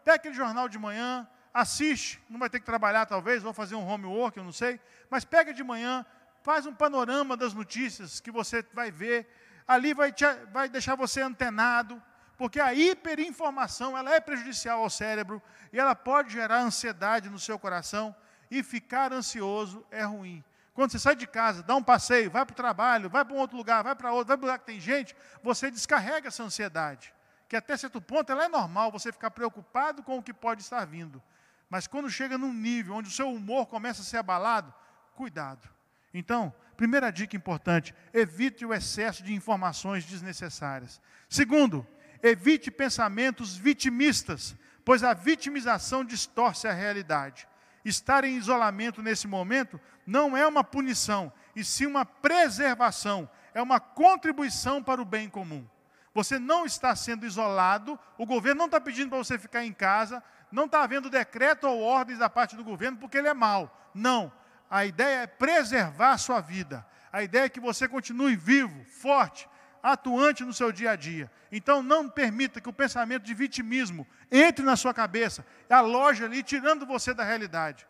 [0.03, 3.87] pega aquele jornal de manhã, assiste, não vai ter que trabalhar talvez, ou fazer um
[3.87, 6.05] homework, eu não sei, mas pega de manhã,
[6.41, 9.27] faz um panorama das notícias que você vai ver,
[9.67, 12.01] ali vai, te, vai deixar você antenado,
[12.37, 15.41] porque a hiperinformação ela é prejudicial ao cérebro
[15.73, 18.15] e ela pode gerar ansiedade no seu coração
[18.49, 20.43] e ficar ansioso é ruim.
[20.73, 23.39] Quando você sai de casa, dá um passeio, vai para o trabalho, vai para um
[23.39, 27.11] outro lugar, vai para outro, vai para lugar que tem gente, você descarrega essa ansiedade,
[27.49, 30.85] que até certo ponto ela é normal, você ficar preocupado com o que pode estar
[30.85, 31.21] vindo.
[31.67, 34.71] Mas quando chega num nível onde o seu humor começa a ser abalado,
[35.15, 35.67] cuidado.
[36.13, 41.01] Então, primeira dica importante: evite o excesso de informações desnecessárias.
[41.27, 41.85] Segundo,
[42.21, 47.47] Evite pensamentos vitimistas, pois a vitimização distorce a realidade.
[47.83, 53.79] Estar em isolamento nesse momento não é uma punição, e sim uma preservação, é uma
[53.79, 55.67] contribuição para o bem comum.
[56.13, 60.23] Você não está sendo isolado, o governo não está pedindo para você ficar em casa,
[60.51, 63.89] não está havendo decreto ou ordens da parte do governo porque ele é mau.
[63.93, 64.31] Não.
[64.69, 66.85] A ideia é preservar a sua vida.
[67.11, 69.47] A ideia é que você continue vivo, forte,
[69.81, 71.31] atuante no seu dia a dia.
[71.51, 76.85] Então não permita que o pensamento de vitimismo entre na sua cabeça, aloje ali, tirando
[76.85, 77.87] você da realidade.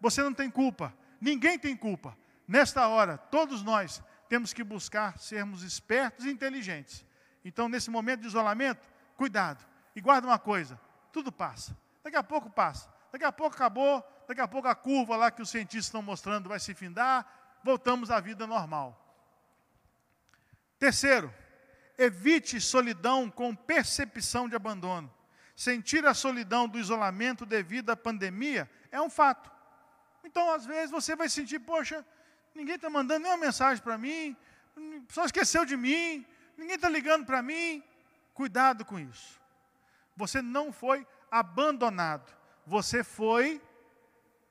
[0.00, 2.16] Você não tem culpa, ninguém tem culpa.
[2.46, 7.04] Nesta hora, todos nós temos que buscar sermos espertos e inteligentes.
[7.44, 9.64] Então, nesse momento de isolamento, cuidado.
[9.94, 10.80] E guarda uma coisa:
[11.12, 11.76] tudo passa.
[12.02, 12.92] Daqui a pouco passa.
[13.12, 14.02] Daqui a pouco acabou.
[14.26, 17.26] Daqui a pouco a curva lá que os cientistas estão mostrando vai se findar.
[17.64, 19.07] Voltamos à vida normal.
[20.78, 21.34] Terceiro,
[21.96, 25.12] evite solidão com percepção de abandono.
[25.56, 29.50] Sentir a solidão do isolamento devido à pandemia é um fato.
[30.22, 32.04] Então, às vezes, você vai sentir, poxa,
[32.54, 34.36] ninguém está mandando nenhuma mensagem para mim,
[35.08, 36.24] só esqueceu de mim,
[36.56, 37.82] ninguém está ligando para mim.
[38.32, 39.40] Cuidado com isso.
[40.16, 42.32] Você não foi abandonado,
[42.64, 43.60] você foi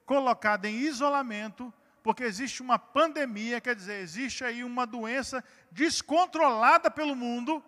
[0.06, 1.74] colocado em isolamento
[2.08, 7.62] porque existe uma pandemia, quer dizer, existe aí uma doença descontrolada pelo mundo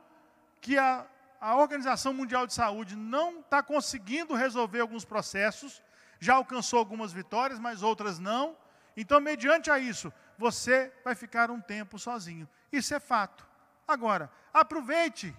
[0.62, 1.06] que a,
[1.42, 5.84] a Organização Mundial de Saúde não está conseguindo resolver alguns processos,
[6.22, 8.56] já alcançou algumas vitórias, mas outras não.
[8.96, 12.48] Então, mediante a isso, você vai ficar um tempo sozinho.
[12.72, 13.46] Isso é fato.
[13.86, 15.36] Agora, aproveite,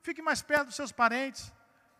[0.00, 1.52] fique mais perto dos seus parentes,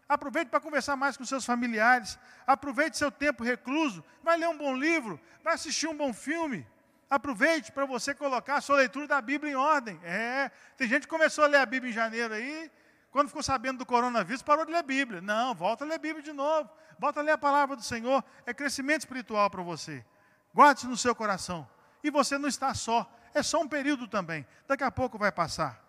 [0.08, 2.18] Aproveite para conversar mais com seus familiares.
[2.46, 4.04] Aproveite seu tempo recluso.
[4.22, 5.20] Vai ler um bom livro.
[5.42, 6.66] Vai assistir um bom filme.
[7.08, 10.00] Aproveite para você colocar a sua leitura da Bíblia em ordem.
[10.02, 12.70] É, tem gente que começou a ler a Bíblia em janeiro aí,
[13.14, 15.20] quando ficou sabendo do coronavírus, parou de ler a Bíblia.
[15.20, 16.68] Não, volta a ler a Bíblia de novo.
[16.98, 18.24] Volta a ler a palavra do Senhor.
[18.44, 20.04] É crescimento espiritual para você.
[20.52, 21.64] Guarde-se no seu coração.
[22.02, 23.08] E você não está só.
[23.32, 24.44] É só um período também.
[24.66, 25.80] Daqui a pouco vai passar.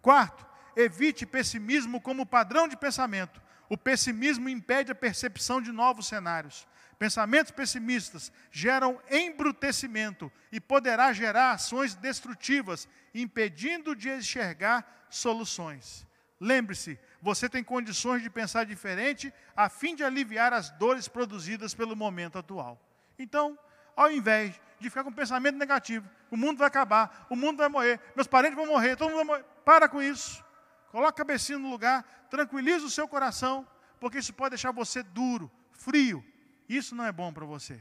[0.00, 3.42] Quarto, evite pessimismo como padrão de pensamento.
[3.68, 6.66] O pessimismo impede a percepção de novos cenários.
[6.98, 16.06] Pensamentos pessimistas geram embrutecimento e poderá gerar ações destrutivas, impedindo de enxergar soluções.
[16.40, 21.94] Lembre-se, você tem condições de pensar diferente a fim de aliviar as dores produzidas pelo
[21.94, 22.80] momento atual.
[23.18, 23.58] Então,
[23.96, 28.00] ao invés de ficar com pensamento negativo, o mundo vai acabar, o mundo vai morrer,
[28.14, 29.44] meus parentes vão morrer, todo mundo vai morrer.
[29.64, 30.44] Para com isso.
[30.90, 33.66] Coloque a cabecinha no lugar, tranquilize o seu coração,
[34.00, 36.24] porque isso pode deixar você duro, frio.
[36.68, 37.80] Isso não é bom para você.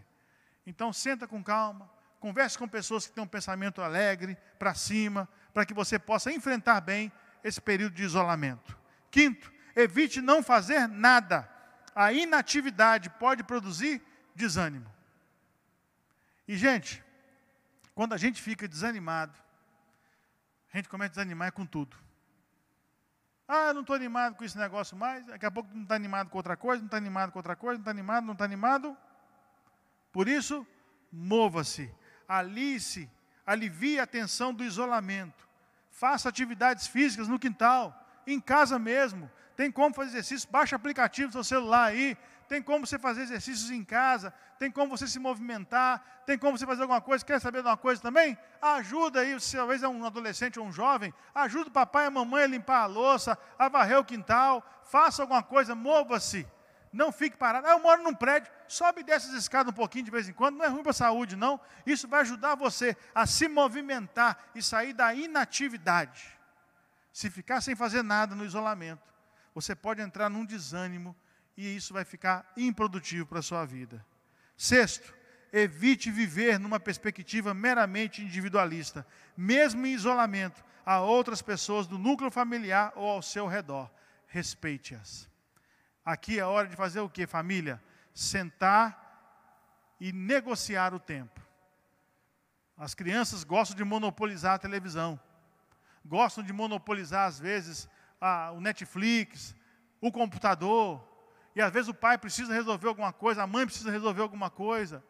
[0.65, 1.89] Então, senta com calma,
[2.19, 6.81] converse com pessoas que têm um pensamento alegre, para cima, para que você possa enfrentar
[6.81, 7.11] bem
[7.43, 8.77] esse período de isolamento.
[9.09, 11.49] Quinto, evite não fazer nada.
[11.95, 14.01] A inatividade pode produzir
[14.35, 14.91] desânimo.
[16.47, 17.03] E, gente,
[17.95, 19.37] quando a gente fica desanimado,
[20.73, 21.97] a gente começa a desanimar com tudo.
[23.47, 25.25] Ah, não estou animado com esse negócio mais.
[25.25, 27.75] Daqui a pouco não está animado com outra coisa, não está animado com outra coisa,
[27.75, 28.97] não está animado, não está animado.
[30.11, 30.67] Por isso,
[31.11, 31.93] mova-se,
[32.27, 33.09] alise,
[33.45, 35.47] alivie a tensão do isolamento.
[35.89, 39.31] Faça atividades físicas no quintal, em casa mesmo.
[39.55, 43.69] Tem como fazer exercício, baixa aplicativo no seu celular aí, tem como você fazer exercícios
[43.69, 47.25] em casa, tem como você se movimentar, tem como você fazer alguma coisa.
[47.25, 48.37] Quer saber de uma coisa também?
[48.61, 52.11] Ajuda aí, se talvez é um adolescente ou um jovem, ajuda o papai e a
[52.11, 56.47] mamãe a limpar a louça, a varrer o quintal, faça alguma coisa, mova-se.
[56.91, 57.67] Não fique parado.
[57.67, 60.33] Ah, eu moro num prédio, sobe e desce as escadas um pouquinho de vez em
[60.33, 61.59] quando, não é ruim para a saúde, não.
[61.85, 66.37] Isso vai ajudar você a se movimentar e sair da inatividade.
[67.11, 69.13] Se ficar sem fazer nada no isolamento,
[69.53, 71.15] você pode entrar num desânimo
[71.57, 74.05] e isso vai ficar improdutivo para a sua vida.
[74.55, 75.13] Sexto,
[75.51, 82.93] evite viver numa perspectiva meramente individualista, mesmo em isolamento, a outras pessoas do núcleo familiar
[82.95, 83.89] ou ao seu redor.
[84.27, 85.27] Respeite-as.
[86.05, 87.83] Aqui é hora de fazer o que, família?
[88.13, 89.05] Sentar
[89.99, 91.41] e negociar o tempo.
[92.77, 95.19] As crianças gostam de monopolizar a televisão,
[96.05, 97.89] gostam de monopolizar, às vezes,
[98.21, 99.55] a, o Netflix,
[99.99, 101.16] o computador,
[101.57, 105.03] e às vezes o pai precisa resolver alguma coisa, a mãe precisa resolver alguma coisa.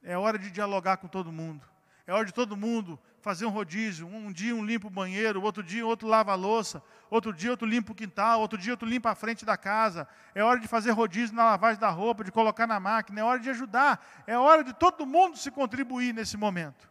[0.00, 1.66] É hora de dialogar com todo mundo.
[2.06, 4.06] É hora de todo mundo fazer um rodízio.
[4.06, 7.66] Um dia um limpa o banheiro, outro dia outro lava a louça, outro dia outro
[7.66, 10.06] limpa o quintal, outro dia outro limpa a frente da casa.
[10.32, 13.18] É hora de fazer rodízio na lavagem da roupa, de colocar na máquina.
[13.18, 14.06] É hora de ajudar.
[14.28, 16.88] É hora de todo mundo se contribuir nesse momento.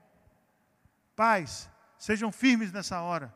[1.16, 3.34] Pais, sejam firmes nessa hora.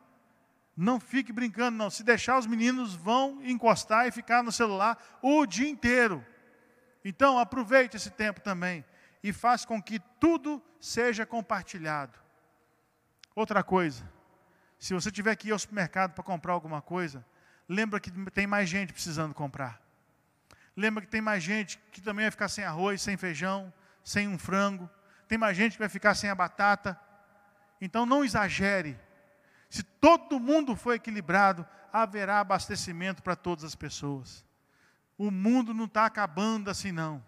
[0.82, 1.90] Não fique brincando, não.
[1.90, 6.26] Se deixar, os meninos vão encostar e ficar no celular o dia inteiro.
[7.04, 8.86] Então, aproveite esse tempo também
[9.22, 12.18] e faça com que tudo seja compartilhado.
[13.36, 14.10] Outra coisa,
[14.78, 17.26] se você tiver que ir ao supermercado para comprar alguma coisa,
[17.68, 19.82] lembra que tem mais gente precisando comprar.
[20.78, 24.40] Lembra que tem mais gente que também vai ficar sem arroz, sem feijão, sem um
[24.40, 24.90] frango.
[25.28, 26.98] Tem mais gente que vai ficar sem a batata.
[27.82, 28.98] Então não exagere
[29.70, 34.44] Se todo mundo for equilibrado, haverá abastecimento para todas as pessoas.
[35.18, 37.24] O mundo não está acabando assim, não.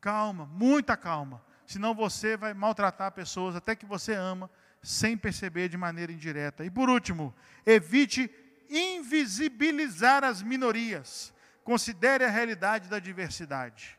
[0.00, 1.42] Calma, muita calma.
[1.66, 4.50] Senão você vai maltratar pessoas até que você ama,
[4.82, 6.64] sem perceber de maneira indireta.
[6.64, 7.34] E por último,
[7.64, 8.30] evite
[8.68, 11.32] invisibilizar as minorias.
[11.64, 13.98] Considere a realidade da diversidade.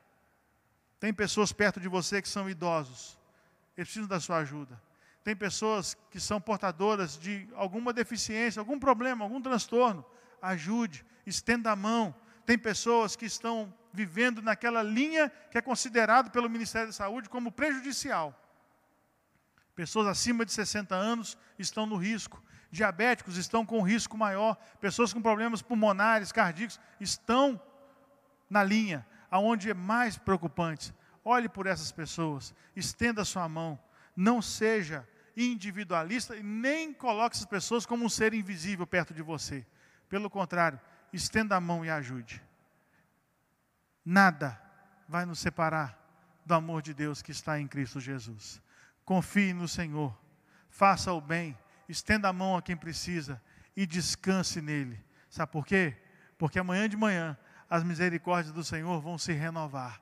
[1.00, 3.18] Tem pessoas perto de você que são idosos,
[3.76, 4.80] eles precisam da sua ajuda.
[5.24, 10.04] Tem pessoas que são portadoras de alguma deficiência, algum problema, algum transtorno.
[10.42, 12.14] Ajude, estenda a mão.
[12.46, 17.52] Tem pessoas que estão vivendo naquela linha que é considerado pelo Ministério da Saúde como
[17.52, 18.36] prejudicial.
[19.76, 22.44] Pessoas acima de 60 anos estão no risco.
[22.72, 24.56] Diabéticos estão com risco maior.
[24.80, 27.62] Pessoas com problemas pulmonares, cardíacos, estão
[28.50, 30.94] na linha, aonde é mais preocupante.
[31.24, 33.80] Olhe por essas pessoas, estenda a sua mão.
[34.16, 39.66] Não seja individualista e nem coloque essas pessoas como um ser invisível perto de você.
[40.10, 40.80] Pelo contrário,
[41.14, 42.42] estenda a mão e ajude.
[44.04, 44.62] Nada
[45.08, 45.98] vai nos separar
[46.46, 48.62] do amor de Deus que está em Cristo Jesus.
[49.06, 50.18] Confie no Senhor,
[50.70, 51.58] faça o bem,
[51.88, 53.42] estenda a mão a quem precisa
[53.76, 55.00] e descanse nele.
[55.30, 55.98] Sabe por quê?
[56.38, 57.38] Porque amanhã de manhã
[57.70, 60.02] as misericórdias do Senhor vão se renovar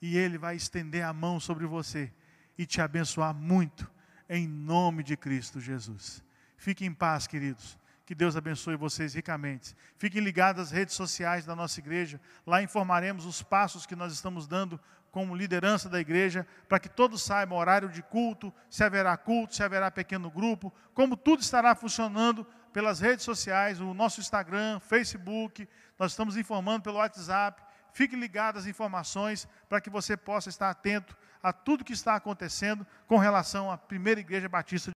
[0.00, 2.12] e ele vai estender a mão sobre você
[2.56, 3.90] e te abençoar muito
[4.28, 6.22] em nome de Cristo Jesus.
[6.56, 7.78] Fiquem em paz, queridos.
[8.06, 9.74] Que Deus abençoe vocês ricamente.
[9.96, 12.20] Fiquem ligados às redes sociais da nossa igreja.
[12.46, 14.78] Lá informaremos os passos que nós estamos dando
[15.10, 19.62] como liderança da igreja, para que todos saibam horário de culto, se haverá culto, se
[19.62, 26.10] haverá pequeno grupo, como tudo estará funcionando pelas redes sociais, o nosso Instagram, Facebook, nós
[26.10, 27.62] estamos informando pelo WhatsApp.
[27.92, 32.86] Fique ligado às informações para que você possa estar atento a tudo que está acontecendo
[33.06, 34.90] com relação à primeira igreja batista